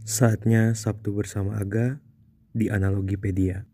[0.00, 2.00] Saatnya Sabtu bersama Aga
[2.56, 3.68] di Analogipedia.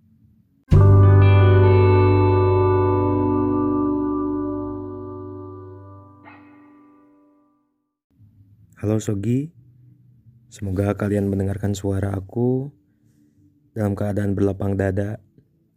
[8.75, 9.55] Halo Sogi,
[10.51, 12.75] semoga kalian mendengarkan suara aku
[13.71, 15.23] dalam keadaan berlapang dada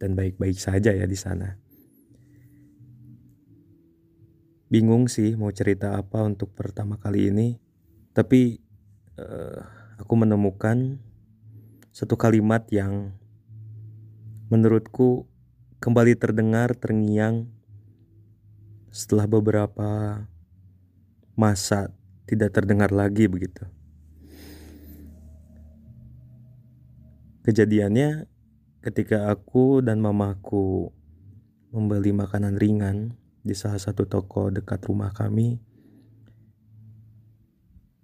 [0.02, 1.62] dan baik-baik saja ya di sana.
[4.66, 7.54] Bingung sih mau cerita apa untuk pertama kali ini,
[8.10, 8.58] tapi
[9.14, 10.96] uh, aku menemukan
[11.92, 13.12] satu kalimat yang
[14.48, 15.28] menurutku
[15.76, 17.52] kembali terdengar terngiang
[18.88, 20.24] setelah beberapa
[21.36, 21.92] masa
[22.24, 23.68] tidak terdengar lagi begitu.
[27.44, 28.24] Kejadiannya
[28.80, 30.88] ketika aku dan mamaku
[31.70, 35.60] membeli makanan ringan di salah satu toko dekat rumah kami.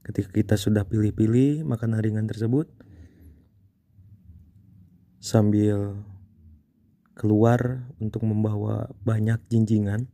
[0.06, 2.70] Ketika kita sudah pilih-pilih makanan ringan tersebut,
[5.18, 5.98] sambil
[7.18, 10.06] keluar untuk membawa banyak jinjingan,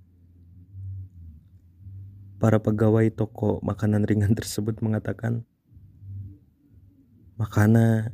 [2.41, 5.45] para pegawai toko makanan ringan tersebut mengatakan,
[7.37, 8.09] "Makana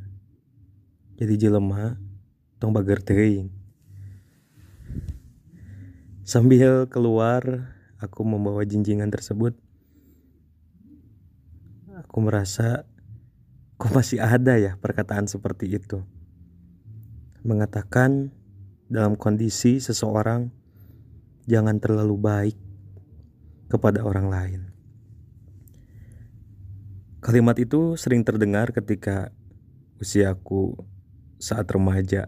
[1.15, 1.95] jadi jelema
[2.59, 3.55] tong bager teuing."
[6.27, 7.71] Sambil keluar,
[8.03, 9.68] aku membawa jinjingan tersebut.
[12.19, 12.83] Aku merasa
[13.79, 16.03] kok masih ada ya perkataan seperti itu.
[17.47, 18.35] Mengatakan
[18.91, 20.51] dalam kondisi seseorang
[21.47, 22.59] jangan terlalu baik
[23.71, 24.61] kepada orang lain.
[27.23, 29.31] Kalimat itu sering terdengar ketika
[30.03, 30.75] usiaku
[31.39, 32.27] saat remaja.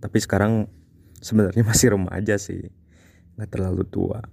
[0.00, 0.72] Tapi sekarang
[1.20, 2.72] sebenarnya masih remaja sih
[3.36, 4.24] nggak terlalu tua.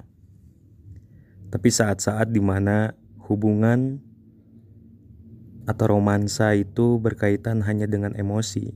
[1.51, 2.95] Tapi saat-saat di mana
[3.27, 4.04] hubungan
[5.65, 8.73] atau romansa itu berkaitan hanya dengan emosi,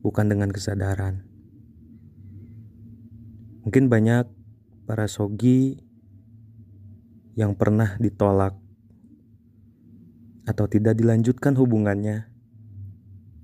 [0.00, 1.28] bukan dengan kesadaran.
[3.64, 4.24] Mungkin banyak
[4.88, 5.80] para sogi
[7.36, 8.56] yang pernah ditolak
[10.46, 12.32] atau tidak dilanjutkan hubungannya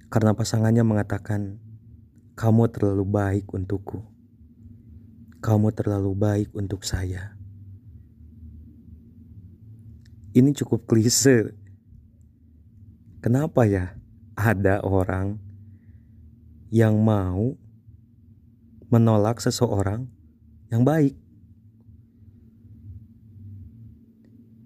[0.09, 1.61] karena pasangannya mengatakan,
[2.37, 4.13] "Kamu terlalu baik untukku."
[5.43, 7.35] Kamu terlalu baik untuk saya.
[10.33, 11.62] Ini cukup klise.
[13.23, 13.95] Kenapa ya
[14.35, 15.39] ada orang
[16.75, 17.55] yang mau
[18.91, 20.11] menolak seseorang
[20.75, 21.15] yang baik?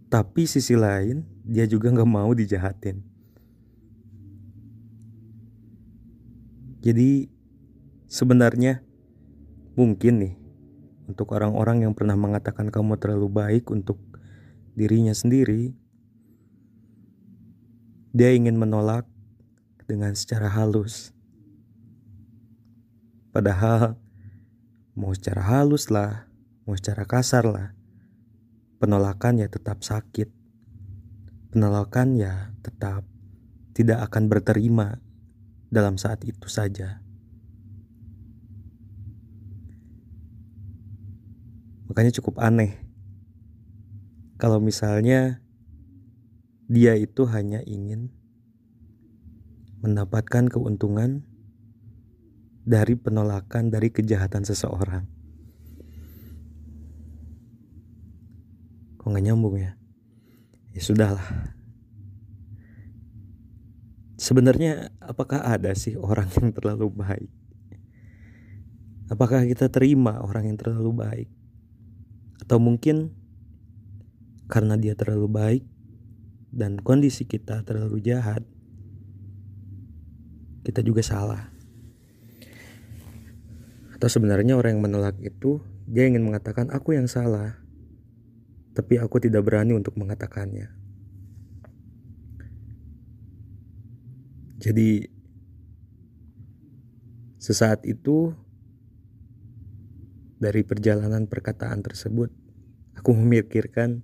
[0.09, 3.05] Tapi sisi lain dia juga nggak mau dijahatin.
[6.81, 7.28] Jadi
[8.09, 8.81] sebenarnya
[9.77, 10.34] mungkin nih
[11.12, 14.00] untuk orang-orang yang pernah mengatakan kamu terlalu baik untuk
[14.73, 15.77] dirinya sendiri,
[18.16, 19.04] dia ingin menolak
[19.84, 21.12] dengan secara halus.
[23.28, 24.00] Padahal
[24.97, 26.25] mau secara halus lah,
[26.65, 27.76] mau secara kasar lah,
[28.81, 30.32] penolakan ya tetap sakit.
[31.53, 33.05] Penolakan ya tetap
[33.76, 34.97] tidak akan berterima
[35.69, 37.05] dalam saat itu saja.
[41.93, 42.81] Makanya cukup aneh.
[44.41, 45.44] Kalau misalnya
[46.66, 48.10] dia itu hanya ingin
[49.87, 51.22] mendapatkan keuntungan
[52.66, 55.06] dari penolakan dari kejahatan seseorang.
[58.99, 59.78] Kok gak nyambung ya?
[60.75, 61.55] Ya sudahlah.
[64.19, 67.31] Sebenarnya apakah ada sih orang yang terlalu baik?
[69.06, 71.28] Apakah kita terima orang yang terlalu baik?
[72.43, 73.15] Atau mungkin
[74.50, 75.75] karena dia terlalu baik
[76.56, 78.41] dan kondisi kita terlalu jahat,
[80.65, 81.53] kita juga salah.
[83.93, 87.61] Atau sebenarnya orang yang menolak itu dia ingin mengatakan aku yang salah,
[88.72, 90.72] tapi aku tidak berani untuk mengatakannya.
[94.56, 95.12] Jadi
[97.37, 98.32] sesaat itu
[100.41, 102.32] dari perjalanan perkataan tersebut,
[102.97, 104.00] aku memikirkan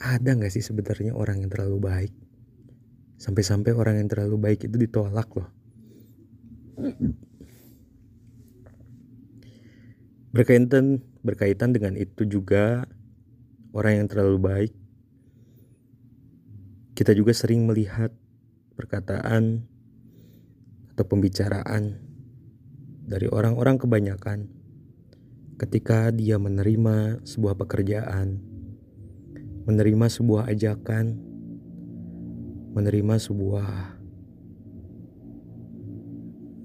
[0.00, 2.12] ada nggak sih sebenarnya orang yang terlalu baik?
[3.20, 5.52] Sampai-sampai orang yang terlalu baik itu ditolak loh.
[10.32, 12.88] Berkaitan berkaitan dengan itu juga
[13.76, 14.72] orang yang terlalu baik
[16.96, 18.12] kita juga sering melihat
[18.76, 19.64] perkataan
[20.92, 21.96] atau pembicaraan
[23.08, 24.52] dari orang-orang kebanyakan
[25.56, 28.44] ketika dia menerima sebuah pekerjaan,
[29.64, 31.16] menerima sebuah ajakan,
[32.72, 33.70] menerima sebuah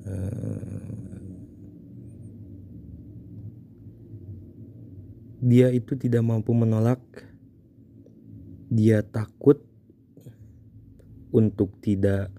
[0.05, 1.15] uh,
[5.45, 7.01] dia itu tidak mampu menolak
[8.71, 9.61] dia takut
[11.29, 12.33] untuk tidak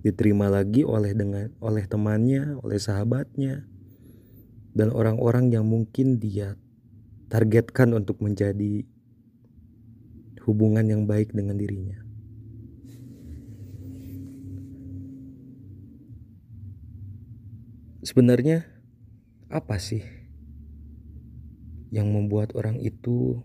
[0.00, 3.66] diterima lagi oleh dengan oleh temannya, oleh sahabatnya
[4.72, 6.54] dan orang-orang yang mungkin dia
[7.28, 8.88] targetkan untuk menjadi
[10.48, 12.00] hubungan yang baik dengan dirinya.
[18.00, 18.64] Sebenarnya
[19.52, 20.00] apa sih
[21.92, 23.44] yang membuat orang itu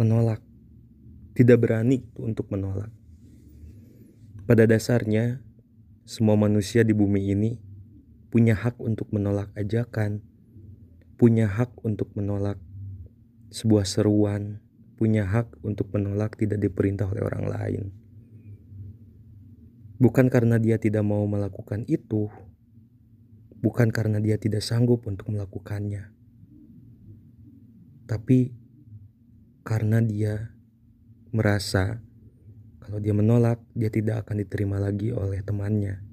[0.00, 0.40] menolak,
[1.36, 2.88] tidak berani untuk menolak?
[4.48, 5.44] Pada dasarnya,
[6.08, 7.60] semua manusia di bumi ini
[8.32, 10.24] punya hak untuk menolak ajakan,
[11.14, 12.58] punya hak untuk menolak
[13.54, 14.58] sebuah seruan,
[14.98, 17.84] punya hak untuk menolak tidak diperintah oleh orang lain.
[20.02, 22.26] Bukan karena dia tidak mau melakukan itu,
[23.62, 26.10] bukan karena dia tidak sanggup untuk melakukannya,
[28.10, 28.52] tapi
[29.62, 30.52] karena dia
[31.30, 32.02] merasa
[32.84, 36.04] kalau dia menolak, dia tidak akan diterima lagi oleh temannya,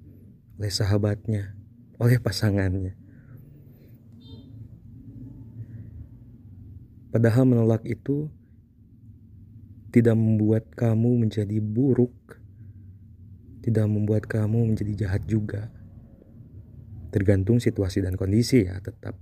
[0.56, 1.51] oleh sahabatnya,
[2.00, 3.00] oleh pasangannya.
[7.12, 8.31] Padahal menolak itu
[9.92, 12.40] tidak membuat kamu menjadi buruk,
[13.68, 15.68] tidak membuat kamu menjadi jahat juga.
[17.12, 19.19] Tergantung situasi dan kondisi ya tetap.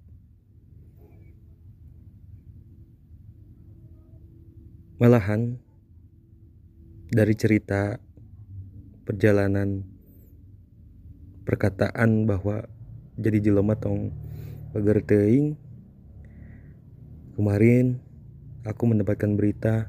[5.01, 5.57] Malahan
[7.09, 7.97] dari cerita
[9.09, 9.81] perjalanan
[11.49, 12.69] perkataan bahwa
[13.17, 14.13] jadi jelema tong
[14.69, 15.57] pagar teing
[17.39, 18.03] kemarin
[18.67, 19.87] aku mendapatkan berita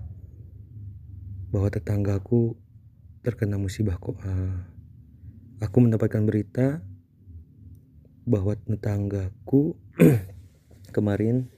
[1.50, 2.54] bahwa tetanggaku
[3.26, 4.70] terkena musibah kok ah,
[5.58, 6.78] aku mendapatkan berita
[8.22, 9.74] bahwa tetanggaku
[10.94, 11.50] kemarin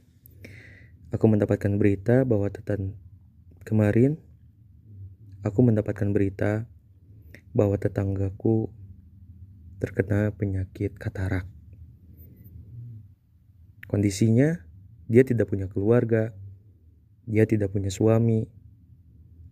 [1.12, 2.96] aku mendapatkan berita bahwa tetan
[3.60, 4.16] kemarin
[5.44, 6.64] aku mendapatkan berita
[7.52, 8.72] bahwa tetanggaku
[9.76, 11.44] terkena penyakit katarak.
[13.92, 14.71] Kondisinya,
[15.12, 16.32] dia tidak punya keluarga,
[17.28, 18.48] dia tidak punya suami,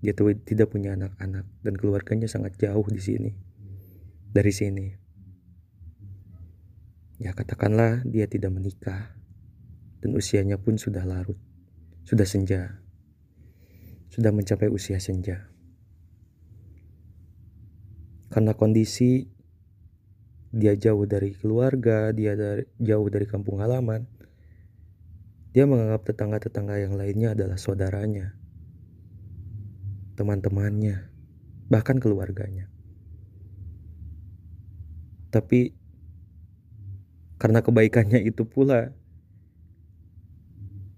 [0.00, 3.30] dia tidak punya anak-anak, dan keluarganya sangat jauh di sini,
[4.32, 4.86] dari sini.
[7.20, 9.12] Ya, katakanlah dia tidak menikah,
[10.00, 11.36] dan usianya pun sudah larut,
[12.08, 12.80] sudah senja,
[14.08, 15.50] sudah mencapai usia senja
[18.30, 19.26] karena kondisi
[20.50, 24.06] dia jauh dari keluarga, dia dari, jauh dari kampung halaman.
[25.50, 28.38] Dia menganggap tetangga-tetangga yang lainnya adalah saudaranya,
[30.14, 31.10] teman-temannya,
[31.66, 32.70] bahkan keluarganya.
[35.34, 35.74] Tapi
[37.42, 38.94] karena kebaikannya itu pula,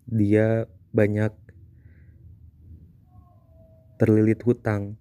[0.04, 1.32] dia banyak
[3.96, 5.00] terlilit hutang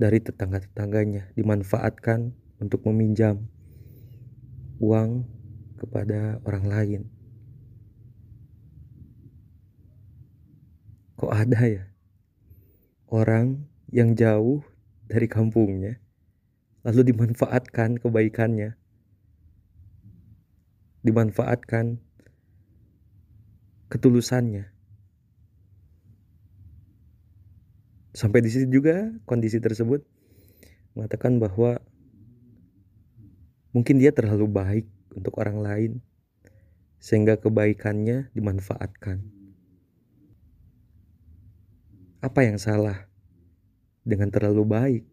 [0.00, 2.32] dari tetangga-tetangganya dimanfaatkan
[2.62, 3.44] untuk meminjam
[4.80, 5.28] uang
[5.76, 7.02] kepada orang lain.
[11.16, 11.84] Kok ada ya?
[13.12, 14.64] Orang yang jauh
[15.04, 16.00] dari kampungnya
[16.82, 18.74] lalu dimanfaatkan kebaikannya,
[21.06, 22.02] dimanfaatkan
[23.86, 24.72] ketulusannya.
[28.12, 30.04] Sampai di situ juga kondisi tersebut
[30.92, 31.80] mengatakan bahwa
[33.72, 35.92] mungkin dia terlalu baik untuk orang lain
[37.00, 39.41] sehingga kebaikannya dimanfaatkan.
[42.22, 43.10] Apa yang salah
[44.06, 45.04] dengan terlalu baik?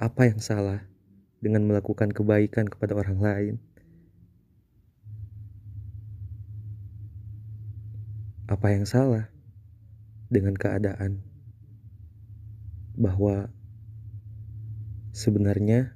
[0.00, 0.88] Apa yang salah
[1.36, 3.54] dengan melakukan kebaikan kepada orang lain?
[8.48, 9.28] Apa yang salah
[10.32, 11.20] dengan keadaan
[12.96, 13.52] bahwa
[15.12, 15.92] sebenarnya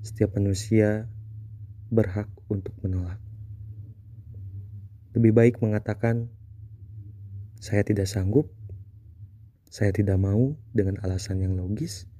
[0.00, 1.12] setiap manusia
[1.92, 3.20] berhak untuk menolak.
[5.12, 6.32] Lebih baik mengatakan,
[7.62, 8.50] "Saya tidak sanggup,
[9.70, 12.10] saya tidak mau" dengan alasan yang logis,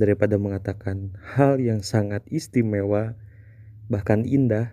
[0.00, 3.12] daripada mengatakan hal yang sangat istimewa,
[3.92, 4.72] bahkan indah,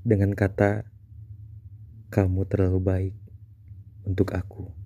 [0.00, 0.88] dengan kata
[2.08, 3.14] kamu terlalu baik
[4.08, 4.85] untuk aku.